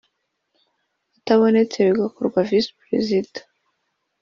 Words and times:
Atabonetse 1.17 1.77
bigakorwa 1.87 2.39
visi 2.49 2.71
perezida 2.81 3.39